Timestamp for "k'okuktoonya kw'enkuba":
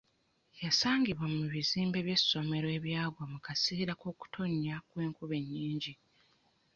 3.99-5.33